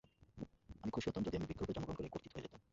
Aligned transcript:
আমি 0.83 0.91
খুশি 0.91 1.07
হতাম 1.09 1.23
যদি 1.23 1.35
আমি 1.37 1.47
বৃক্ষ 1.47 1.61
রূপে 1.61 1.75
জন্মগ্রহণ 1.75 1.97
করে 1.97 2.13
কর্তিত 2.13 2.31
হয়ে 2.33 2.45
যেতাম। 2.45 2.61